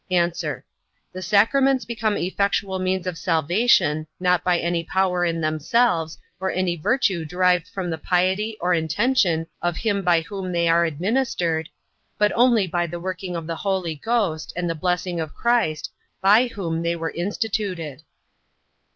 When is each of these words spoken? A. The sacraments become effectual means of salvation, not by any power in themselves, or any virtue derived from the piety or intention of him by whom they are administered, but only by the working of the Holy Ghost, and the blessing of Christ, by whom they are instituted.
A. 0.09 0.31
The 1.13 1.21
sacraments 1.21 1.85
become 1.85 2.17
effectual 2.17 2.79
means 2.79 3.05
of 3.05 3.19
salvation, 3.19 4.07
not 4.19 4.43
by 4.43 4.57
any 4.57 4.83
power 4.83 5.23
in 5.23 5.41
themselves, 5.41 6.17
or 6.39 6.49
any 6.49 6.75
virtue 6.75 7.23
derived 7.23 7.67
from 7.67 7.91
the 7.91 7.99
piety 7.99 8.57
or 8.59 8.73
intention 8.73 9.45
of 9.61 9.77
him 9.77 10.01
by 10.01 10.21
whom 10.21 10.53
they 10.53 10.67
are 10.67 10.85
administered, 10.85 11.69
but 12.17 12.31
only 12.33 12.65
by 12.65 12.87
the 12.87 12.99
working 12.99 13.35
of 13.35 13.45
the 13.45 13.57
Holy 13.57 13.93
Ghost, 13.93 14.51
and 14.55 14.67
the 14.67 14.73
blessing 14.73 15.19
of 15.19 15.35
Christ, 15.35 15.91
by 16.19 16.47
whom 16.47 16.81
they 16.81 16.95
are 16.95 17.11
instituted. 17.11 18.01